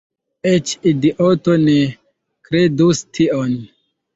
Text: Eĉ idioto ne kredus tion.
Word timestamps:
Eĉ 0.51 0.71
idioto 0.91 1.55
ne 1.67 1.75
kredus 2.49 3.07
tion. 3.19 3.55